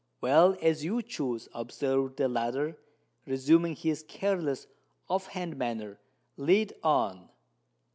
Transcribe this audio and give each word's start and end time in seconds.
"Well, 0.19 0.57
as 0.63 0.83
you 0.83 1.03
choose," 1.03 1.47
observed 1.53 2.17
the 2.17 2.27
latter, 2.27 2.79
resuming 3.27 3.75
his 3.75 4.01
careless, 4.01 4.65
off 5.07 5.27
hand 5.27 5.57
manner. 5.57 5.99
"Lead 6.37 6.73
on." 6.81 7.29